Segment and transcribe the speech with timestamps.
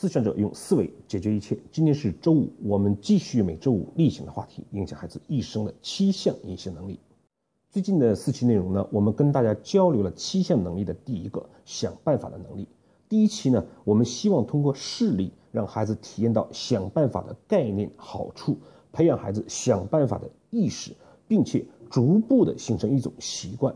[0.00, 1.58] 思想者用思维解决一切。
[1.72, 7.00] 今天是周五，我们继续每周五例行的话题：影响孩子一生的七项隐性能力。
[7.68, 12.68] 最近的四期内容呢，我们跟大家交流了七项能力的第一个想办法的能力。
[13.08, 18.56] 第一期呢，我们希望通过事例让孩子体验到想办法的概念好处，
[18.92, 20.92] 培养孩子想办法的意识，
[21.26, 23.74] 并且逐步的形成一种习惯。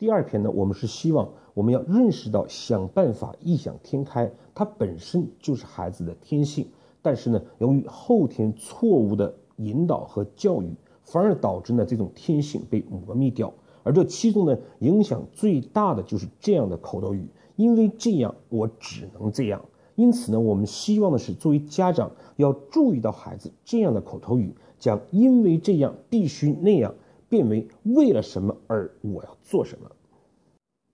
[0.00, 6.66] 第二篇呢，我们是希望我们要认识到想办法异想天开，它本身就是孩子的天性。
[7.02, 10.74] 但是呢，由于后天错误的引导和教育，
[11.04, 13.52] 反而导致呢这种天性被磨灭掉。
[13.82, 19.62] 而这其中呢，影响最大的就是这样的口头语：因为这样，我只能这样。
[19.96, 26.94] 因此呢，我们希望的是作为家长要注意到孩子这样的口头语，将因为这样必须那样。
[27.28, 29.88] 变为为了什么而我要做什么。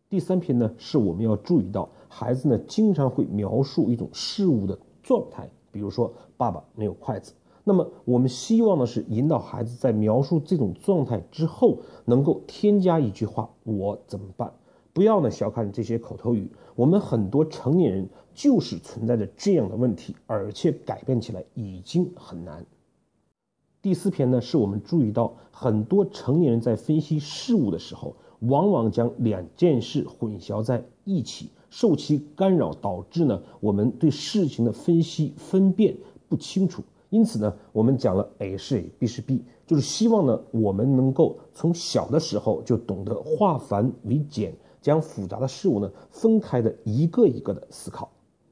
[0.09, 7.32] 第三篇呢，是我们要注意到孩子呢经常会描述一种事物的状态，比如说爸爸没有筷子。
[7.65, 14.52] 那么我们希望的是引导孩子在描述这种状态之后，能够添加一句话：我怎么办？
[14.93, 22.65] 不要呢小看这些口头语，我们很多成年人就是存在着这样的问题，而且改变起来已经很难。
[23.82, 28.15] 第四篇呢，是我们注意到很多成年人在分析事物的时候，
[28.49, 35.97] 往往将两件事混淆在一起，受其干扰，导致呢我们对事情的分析分辨
[36.29, 36.83] 不清楚。
[37.11, 48.10] 因此呢，我们讲了 A 是 A，B 是 B，就是希望呢我们能够从小的时候就懂得化繁为简，将复杂的事物呢分开的一个一个的思考。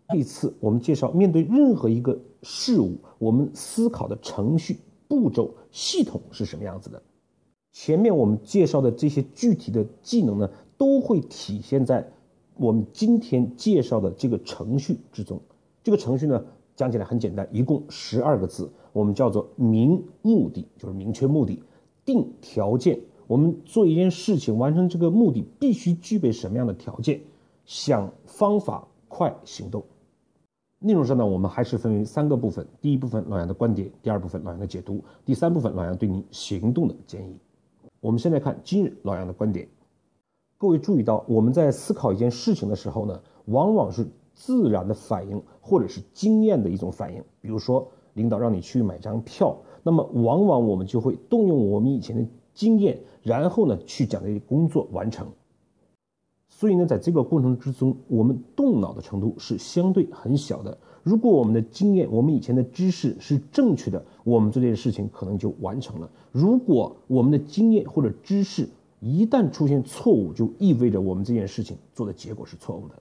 [0.09, 4.79] 这次我们介绍，面对任何一个事物，我们思考的程序。
[5.07, 7.01] 步骤系统是什么样子的？
[7.75, 12.09] 前面我们介绍的这些具体的技能呢，都会体现在
[12.57, 15.41] 我们今天介绍的这个程序之中。
[15.83, 16.45] 这个程序呢，
[16.77, 21.59] 讲起来很简单，一共十二个字，我们叫做明目的，就是明确目的；
[22.05, 27.19] 定条件，我们做一件事情完成这个目的必须具备什么样的条件；
[27.67, 29.85] 想方法，快行动。
[30.79, 32.65] 内容上呢，我们还是分为三个部分。
[32.81, 37.37] 第一部分老杨的观点，第二部分老杨的解读，第三部分老杨对你行动的建议。
[38.05, 39.67] 我们先来看今日老杨的观点。
[40.59, 47.25] 各位注意到，我们在思考一件事情的时候呢，往往是自然的反应，或者是经验的一种反应。
[47.41, 52.23] 比如说，领导让你去买张票，那么往往我们就会动用我们以前的
[52.53, 55.27] 经验，然后呢去将这些工作完成。
[56.65, 60.79] 所以呢，在这个过程之中，我们动脑的程度是相对很小的。
[61.03, 66.09] 如果我们的经验、我们以前的知识是正确的，我们这件事情可能就完成了。
[66.33, 68.67] 如果我们的经验或者知识
[68.99, 72.95] 一旦出现错误，就意味着我们这件事情做的结果是错误的。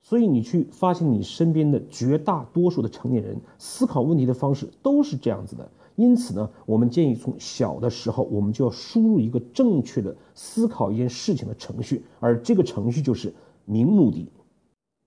[0.00, 5.68] 所以你去发现你身边的绝大多数的成年人思考问题的方式都是这样子的。
[5.96, 13.32] 因此呢，我们建议从小的时候，我们就要输入一个正确的思考一件事情的程序，而这个程序就是
[13.64, 14.28] 明目的、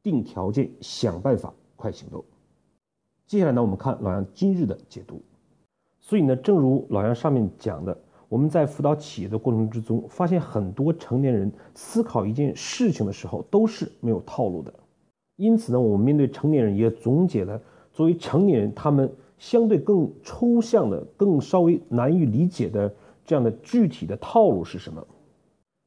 [0.01, 2.23] 定条件、想办法、快行动。
[3.25, 5.21] 接下来呢，我们看老杨今日的解读。
[5.99, 7.97] 所以呢，正如老杨上面讲的，
[8.29, 14.73] 我们在辅导企业的过程之中，发现很多成年人思考一件事情的时候都是没有套路的。
[15.35, 17.61] 因此呢，我们面对成年人也总结了
[17.91, 19.11] 作为成年人他们。
[19.37, 22.91] 相对更抽象的、更稍微难以理解的
[23.25, 25.05] 这样的具体的套路是什么？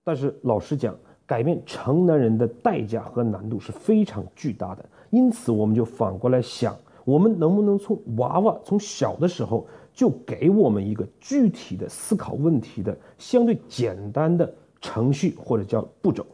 [0.05, 0.97] 但是老实讲，
[1.27, 4.85] 改变成年人的代价和难度是非常巨大的。
[5.11, 16.25] 因此，我们就反过来想：我们能不能从娃娃从小的时候就给我们一个具体的思考问题的相对简单的程序或者叫步骤？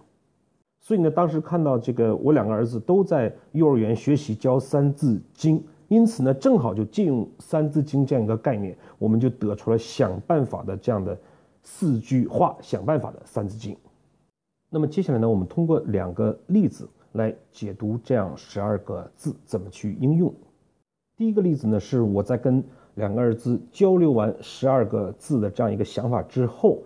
[0.81, 5.59] 所以呢，当时看到这个，我两个儿子都在幼儿园学习教《三字经》。
[5.89, 11.17] 因此呢，正好就借用《三字经》这样一个概念，我们就得出了想办法的这样的
[11.63, 13.75] 四句话，想办法的《三字经》。
[14.69, 20.35] 那么接下来呢，我们通过两个例子来解读这样十二个字怎么去应用。
[21.17, 22.63] 第一个例子呢，是我在跟
[22.95, 26.83] 两个儿子交流完十二个字的这样一个想法之后，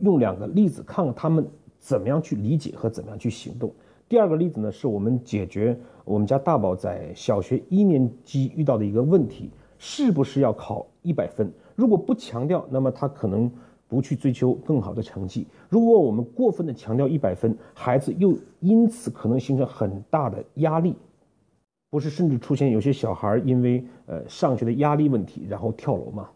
[0.00, 1.46] 用两个例子看看他们
[1.78, 3.70] 怎么样去理解和怎么样去行动。
[4.08, 5.78] 第二个例子呢，是我们解决
[6.10, 9.48] 我们家大宝在小学一年级遇到的一个问题，
[9.78, 11.48] 是不是要考一百分？
[11.76, 13.48] 如果不强调，那么他可能
[13.86, 20.96] 不去追求更好的成绩；如果我们过分的强调一百分，孩子又因此可能形成很大的压力，
[21.90, 26.28] 不是甚至出现有些小孩因为呃上学的压力问题，然后跳楼吗？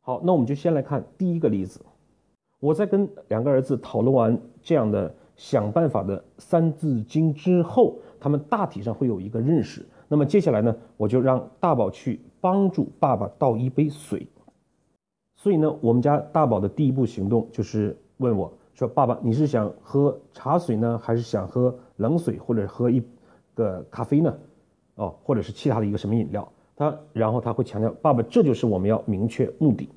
[0.00, 1.80] 好，那我们就先来看第一个例子，
[2.58, 5.14] 我在跟两个儿子讨论完这样的。
[5.38, 9.86] 想办法的《三字经》之后，他们大体上会有一个认识。
[10.08, 14.26] 那么接下来呢，我就让大宝去帮助爸爸倒一杯水。
[15.36, 23.00] 所以呢，我们家大宝的第一步行动就是问我说：“爸爸，你是想喝茶水呢，还是想喝冷水，或者喝一
[23.54, 24.36] 个咖啡呢？
[24.96, 29.88] 哦，或者是其他的一个什么饮料？”他然后他会强调：“爸爸，这就是我们要明确目的。”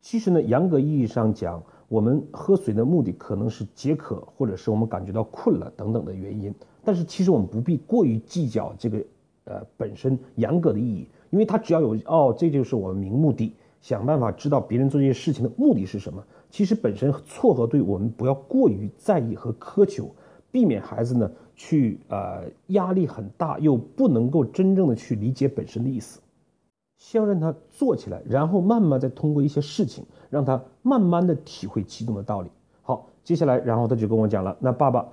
[0.00, 6.54] 其实呢，严格意义上讲，我们喝水的目的可能是解渴，或者是我们感觉到困了等等的原因。
[6.84, 9.04] 但是其实我们不必过于计较这个
[9.44, 13.54] 呃本身严格的意义，因为它只要有哦，这就是我们明目的。
[13.80, 16.20] 想办法知道别人做这些事情的目的是什么，
[16.50, 20.10] 其实本身错和对，我们不要过于在意和苛求，
[20.50, 26.20] 避免孩子呢去呃压力很大又不能够真正的去理解本身的意思，
[26.98, 32.50] 先让他做起来，然后慢慢再通过一些事情让他慢慢的体会其中的道理。
[32.82, 35.08] 好，接下来然后他就跟我讲了，那爸爸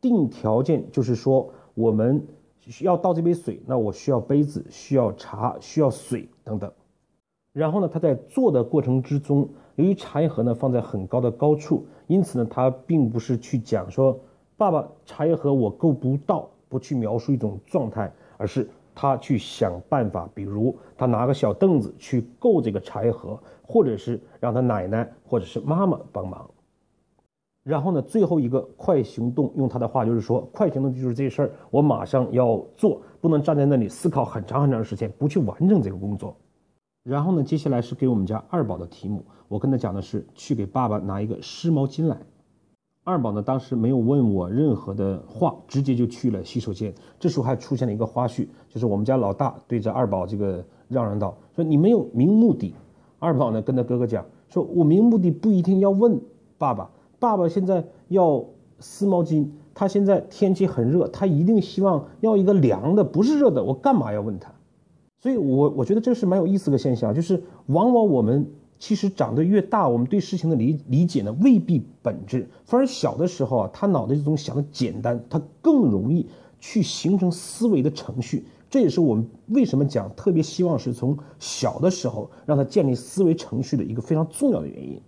[0.00, 2.24] 定条件就是说我们
[2.60, 6.72] 需要倒这杯水，那我需要杯子，需要茶，需要水等等。
[7.52, 14.20] 然后呢，他在做的过程之中，由于茶叶盒呢放在很高的高处，因此呢，他并不是去讲说
[14.56, 18.68] 爸爸茶叶盒我够不到，不去描述一种状态，而是
[19.00, 26.50] 他去想办法，比如他拿个小凳子去够这个茶叶盒，或者是让他奶奶或者是妈妈帮忙。
[27.62, 36.36] 然后呢，最后一个快行动，用他的话就是说，快行动就是这事儿，我马上要做，不能站在那里思考很长很长时间，不去完成这个工作。
[37.04, 39.24] 然后呢，接下来是给我们家二宝的题目。
[39.46, 42.18] 我跟他讲的是去给爸爸拿一个湿毛巾来。
[43.08, 46.92] 二宝呢，当时没有问我任何的话，直接就去了洗手间。
[47.18, 52.74] 这时候还出现了一个花絮，就是我们家老大对着二宝这个嚷嚷道：“说你没有明目的。”
[53.18, 56.20] 二宝呢跟他哥哥讲：“说我明目的不一定要问
[56.58, 58.44] 爸爸，爸爸现在要
[58.78, 64.52] 湿毛巾，他现在天气很热，他一定希望要一个凉的，不是热的，我干嘛要问他？”
[65.18, 76.26] 所以，我我觉得这是蛮有意思的现象，就是往往我们其实长得越大，我们对事情的理理解呢未必本质，反而小的时候啊，他脑袋这种想的简单，他更容易
[76.60, 78.46] 去形成思维的程序。
[78.70, 85.00] 这也是我们为什么讲特别希望是从小的时候让他建立思维程序的一个非常重要的原因。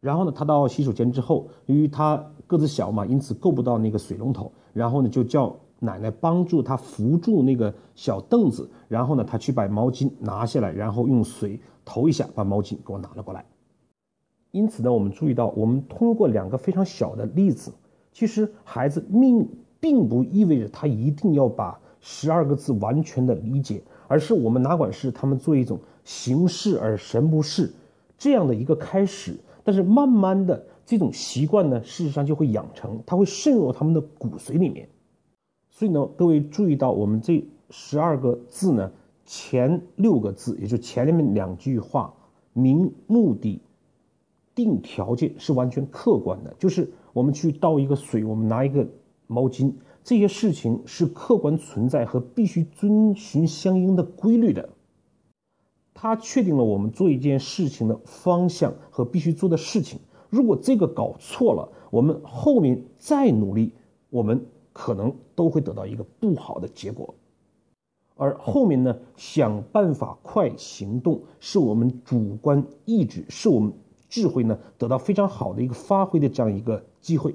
[0.00, 5.56] 然后呢，他到洗手间之后，由于他个子小嘛，因此够不到那个水龙头，然后呢就叫。
[5.80, 13.44] 奶奶帮助他扶住那个小凳子，然后呢，他去把毛巾拿下来，然后用水投一下，把毛巾给我拿了过来。
[14.50, 17.72] 因此呢，我们注意到，我们通过两个非常小的例子，
[18.12, 19.48] 其实孩子命
[19.78, 27.72] 并不意味着他一定要把十二个字完全的理解，而是我们哪管是他们做一种形式而神不是
[28.16, 34.88] 这样的一个开始，但是慢慢的这种习惯呢，事实上就会养成，它会渗入他们的骨髓里面。
[35.78, 38.90] 所以呢，各位注意到我们这十二个字呢，
[39.24, 42.12] 前六个字，也就前面两句话，
[42.52, 43.62] 明目的、
[44.56, 46.52] 定条件是完全客观的。
[46.58, 48.88] 就是我们去倒一个水，我们拿一个
[49.28, 49.72] 毛巾，
[50.02, 54.70] 这些事情是客观存在和必须遵循相应的规律的。
[55.94, 60.00] 它确定了我们做一件事情的方向和必须做的事情。
[60.28, 63.74] 如果这个搞错了，我们后面再努力，
[64.10, 64.44] 我们。
[64.80, 67.12] 可能都会得到一个不好的结果，
[68.14, 73.72] 而后面呢，想办法快行动，是我们主观意志，是我们
[74.08, 77.34] 智慧呢得到非常好的一个发挥的这样一个机会。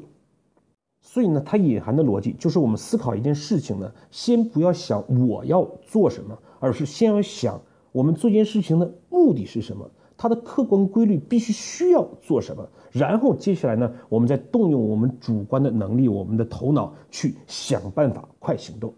[1.01, 7.59] 所以呢，它隐含的逻辑就是我们思考一件事情呢，先不要想我要做什么，而是先要想
[7.91, 9.91] 我们做一件事情的目的是什么。
[10.15, 18.93] 它的客观规律必须需要做什么，然后接下来呢，我们再动用我们主观的能力，我们的头脑去想办法快行动。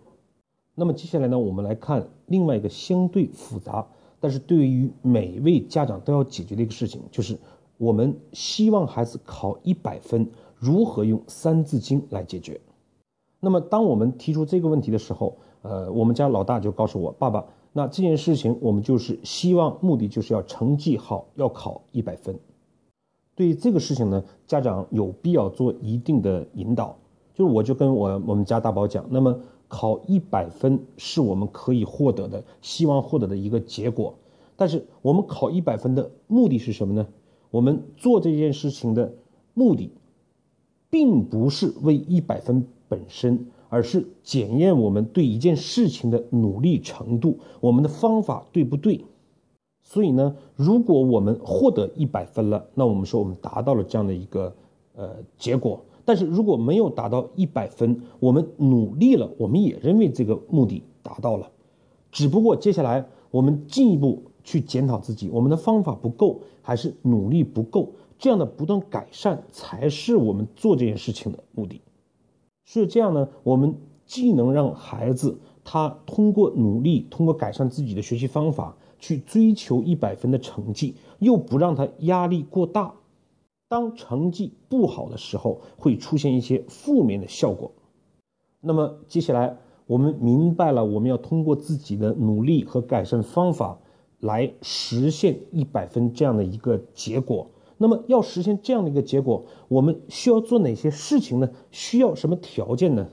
[0.75, 3.87] 那么接下来呢，我们来看另外一个相对复杂，
[4.19, 7.37] 但是对于每位家长都要解决的一个事情，就是
[7.77, 12.59] 我们希望孩子考一百分，如何用《三字经》来解决？
[13.39, 17.45] 那么当我们提出这个问题的时候，呃，我们家老大就告诉我，爸爸。
[17.77, 22.39] 那这件事情，我们就是希望目的就是要成绩好，要考一百分。
[23.35, 26.95] 对于这个事情呢，家长有必要做一定的引导。
[27.33, 34.15] 就是我就跟我我们家大宝讲，那么考一百分是我们可以获得的，希望获得的一个结果。
[34.55, 37.05] 但是我们考一百分的目的是什么呢？
[37.51, 39.11] 我们做这件事情的
[39.53, 39.91] 目的，
[40.89, 43.47] 并不是为一百分本身。
[43.75, 49.03] 而是检验我们对一件事情的努力程度，我们的方法对不对？
[49.83, 54.55] 所以呢，如果我们获得一百分了，那我们说我们达到了这样的一个
[54.95, 55.83] 呃结果。
[56.05, 61.51] 但是如果没有达到一百分，我们努力了，我们也认为这个目的达到了。
[62.13, 67.89] 只不过接下来我们进一步去检讨自己，我们的方法不够，还是努力不够？
[68.17, 71.81] 这样的不断改善才是我们做这件事情的目的。
[72.65, 82.93] 所以这样呢，我们既能让孩子他通过努力，通过改善自己的学习方法去追求一百分的成绩，又不让他压力过大。
[83.67, 87.71] 当成绩不好的时候，会出现一些负面的效果。
[88.61, 89.57] 那么接下来
[89.87, 93.79] 我们明白了，我们要通过自己的努力和改善方法
[94.19, 97.47] 来实现一百分这样的一个结果。
[97.77, 101.49] 那么要实现这样的一个结果，我们需要做哪些事情呢？
[101.71, 103.09] 需要什么条件呢？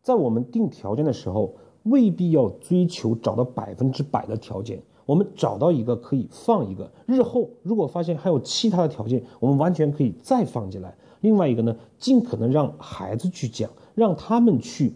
[0.00, 4.80] 在我们定条件的时候，未必要追求找到百分之百的条件。
[5.06, 10.96] 我们找到一个可以放一个，日后如果发现还有其他的条件，我们完全可以再放进来。
[11.20, 14.94] 另外一个呢，尽可能让孩子去讲，让他们去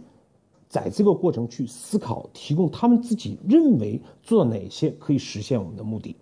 [0.68, 6.14] 在这个过程去思考，提供他们自己认为做哪些可以实现我们的目的。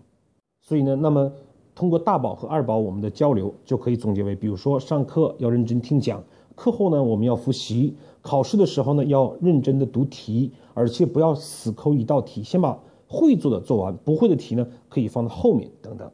[0.63, 1.31] 所以呢，那么。
[1.77, 16.11] 通过大宝和二宝我们的交流，就可以总结为：比如说上课要认真听讲，课后呢我们要复习，考试的时候呢要认真的读题，而且不要死抠一道题，先把会做的做完，不会的题呢可以放到后面等等。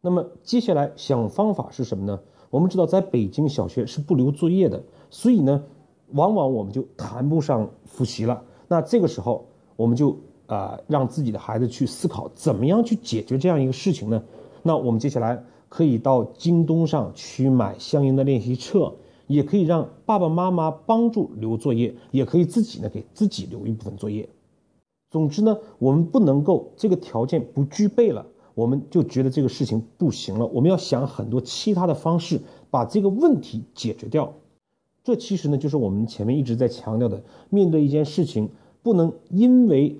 [0.00, 2.18] 那么接下来想方法是什么呢？
[2.50, 5.62] 我们知道在北京小学是不留作业的，所以呢，
[6.14, 8.42] 往往我们就谈不上复习了。
[8.66, 14.20] 那这个时候我们就啊让自己的孩子去思考，怎么样去解决这样一个事情呢？
[14.66, 18.94] 那我们接下来可以到京东上去买相应的练习册，
[19.26, 24.26] 也可以让爸爸妈妈帮助留作业，也可以自己呢给自己留一部分作业。
[25.10, 30.46] 总之呢，我们不能够这个条件不具备了，我们就觉得这个事情不行了。
[30.46, 32.40] 我们要想很多其他的方式
[32.70, 34.32] 把这个问题解决掉。
[35.02, 38.48] 这其实呢，就是我们前面一直在强调的，面对一件事情，
[38.82, 39.98] 不能因为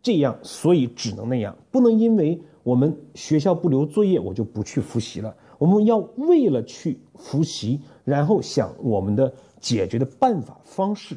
[0.00, 2.40] 这样所以只能那样，不能因为。
[2.68, 5.34] 我们学校不留作业，我就不去复习了。
[5.56, 11.16] 我们要为了去复习，然后想我们的解决的办法方式。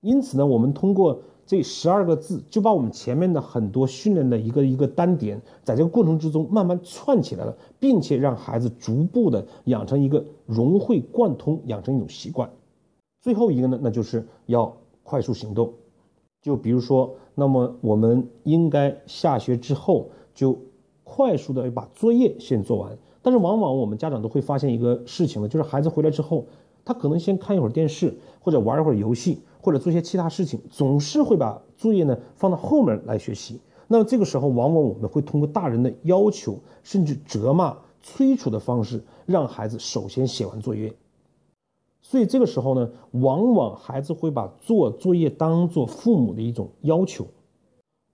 [0.00, 12.48] 因此呢，我们通过这十二个字，就把我们前面的很多训练的一个一个单点，在这个过程之中慢慢串起来了，并且让孩子逐步的养成一个融会贯通，养成一种习惯。
[13.20, 15.74] 最后一个呢，那就是要快速行动。
[16.40, 20.08] 就比如说，那么我们应该下学之后。
[20.34, 20.58] 就
[21.04, 26.46] 快速的把作业先做完，但是往往我们家长都会发现一个事情呢，就是孩子回来之后，
[26.84, 33.60] 他可能先看一会儿电视，或者玩一会儿游戏，或者做些其他事情，总是会把作业呢放到后面来学习。
[33.88, 40.94] 那么这个时候，往往我们会通过大人的要求，甚至责骂、催促的方式，让孩子首先写完作业。
[42.00, 47.26] 所以这个时候呢，往往孩子会把做作业当做父母的一种要求。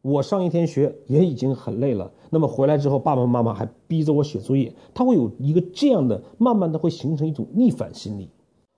[0.02, 8.31] 我上一天学也已经很累了，那么回来之后，爸爸妈妈还逼着我写作业，他会有一个这样的，慢慢的会形成一种逆反心理。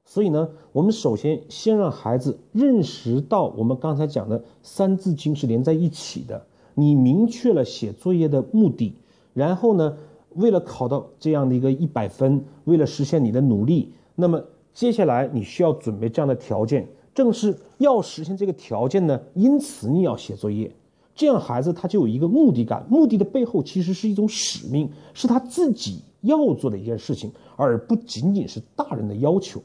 [0.07, 6.47] 所以呢，我们首先先让孩子认识到我们刚才讲的《三字经》是连在一起的。
[6.75, 8.95] 你明确了写作业的目的，
[9.35, 9.99] 然后呢，
[10.31, 20.73] 为了考到这样的一个一百分，为了实现你的努力，那么接下来你需要准备这样的条件，正是要实现这个条件呢，因此你要写作业。
[21.21, 29.63] 这样孩子他就有一个目的感，目的的背后其实是一种使命，是他自己要做的一件事情，而不仅仅是大人的要求。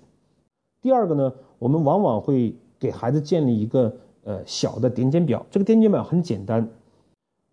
[0.82, 3.96] 第二个呢，我们往往会给孩子建立一个
[4.26, 6.68] 呃小的点检表，这个点检表很简单。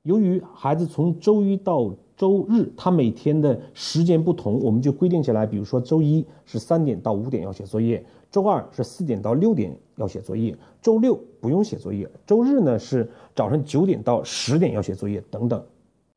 [0.02, 8.04] 由于孩子从周一到周日，他每天的时间不同，我们就规定下来，比如说周一是三点到五点要写作业。
[8.30, 15.62] 周二是四点到六点要写作业，周六不用写作业，周日呢是早上九点到十点要写作业等等。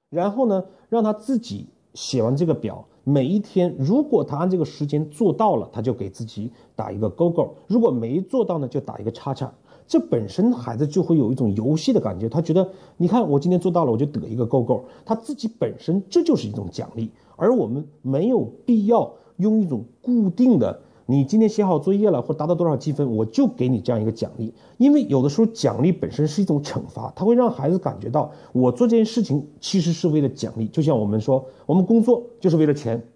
[0.10, 9.54] 然后呢，让他自己写完这个表，每一天如果他按这个时间做到了，他就给自己打一个勾勾；如果没做到呢，就打一个叉叉。
[9.88, 14.84] 这本身孩子就会有一种游戏的感觉，他觉得你看我今天做到了，我就得一个勾勾。
[15.06, 20.82] 他自己本身这就是一种奖励，而我们没有必要用一种固定的。
[21.08, 24.52] 你今天写好作业了，或达到多少积分，我就给你这样一个奖励。
[24.78, 30.68] 因为有的时候奖励本身是一种惩罚，它会让孩子感觉到我做这件事情其实是为了奖励。
[30.68, 33.08] 就像我们说，我们工作就是为了钱，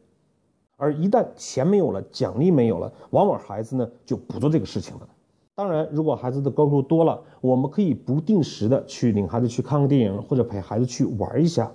[0.78, 5.10] 而一旦钱没有了，奖励没有了，往往孩子呢就不做这个事情了。
[5.60, 11.70] 当然，如果孩子的高度多了，我们可以不定时的去领孩子去看个电影，或者陪孩子去玩一下。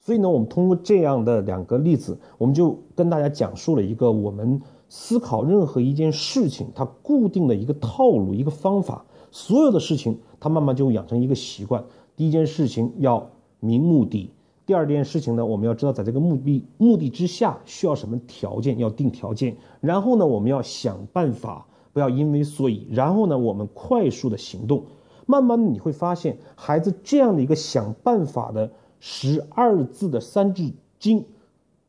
[0.00, 4.62] 所以呢，我们通过这样的两个例子，我们就跟大家讲述了一个我们。
[4.88, 11.84] 思考任何一件事情，它固定的一个套路、一个方法，所有的事情，它慢慢就养成一个习惯。
[12.16, 13.30] 第一件事情要
[13.60, 14.30] 明目的，
[14.64, 19.58] 第二件事情呢，我们要知道在这个目的目的之下需要什么条件，要定条件。
[19.82, 22.86] 然后呢，我们要想办法，不要因为所以。
[22.90, 24.84] 然后呢，我们快速的行动。
[25.26, 31.24] 慢慢的你会发现，孩子这样的一个想办法的十二字的三字经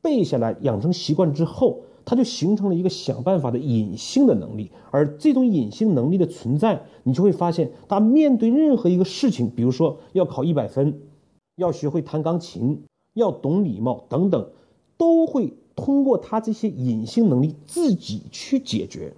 [0.01, 1.82] 背下来，养成习惯之后。
[2.06, 11.01] 他就形成了一个想办法的隐性的能力，而这种隐性能力的存在，你就会发现，他面对任何一个事情，比如说要考一百分，
[11.56, 12.82] 要学会弹钢琴，
[13.13, 14.50] 要懂礼貌等等，
[14.98, 19.13] 都会通过他这些隐性能力自己去解决。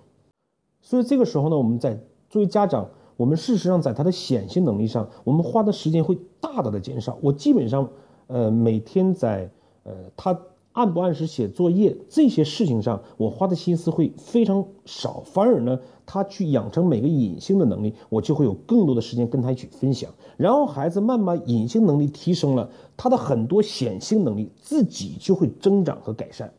[0.92, 1.98] 所以这个时候呢，我们在
[2.30, 7.18] 作为家长，我们事实上在他的显性能力上，我们花的时间会大大的减少。
[7.22, 7.90] 我基本上，
[8.28, 9.50] 呃，每天在
[9.84, 10.38] 呃他。
[10.74, 20.10] 按不按时写作业这些事情上，我花的心思会非常少，反而呢，他去养成每个隐性的能力，我就会有更多的时间跟他一起分享。
[20.38, 26.54] 然后孩子慢慢隐性能力提升了，他的很多显性能力自己就会增长和改善。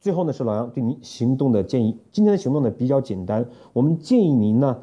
[0.00, 1.98] 最后呢，是老杨对您行动的建议。
[2.12, 4.82] 今天的行动呢比较简单，我们建议您呢，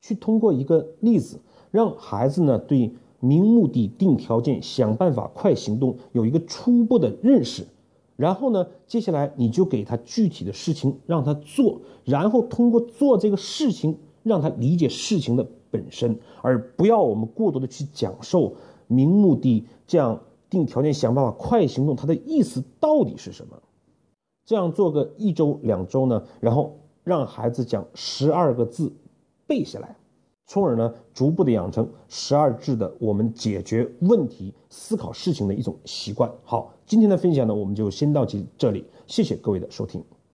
[0.00, 2.94] 去通过一个例子，让孩子呢对。
[3.22, 7.66] 明目的定条件，想办法快行动，有一个初步的认识，
[8.16, 18.54] 然后呢，接下来你就给他具体的事情让他做，然后通过做这个事情让他理解事情的本身，而不要我们过多的去讲授
[18.86, 23.60] 明目的这样定条件，想办法快行动，它的意思到底是什么？
[24.50, 28.92] 这样做个一周两周呢，然后让孩子将十二个字
[29.46, 29.94] 背下来。
[30.44, 36.28] 从而呢，逐步的养成十二字的我们解决问题、思考事情的一种习惯。
[36.42, 40.02] 好，今天的分享呢，我们就先到这这里，谢谢各位的收听。